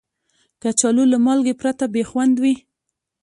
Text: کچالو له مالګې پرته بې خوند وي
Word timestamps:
کچالو 0.61 1.03
له 1.11 1.17
مالګې 1.25 1.53
پرته 1.61 1.85
بې 1.93 2.03
خوند 2.09 2.35
وي 2.43 2.55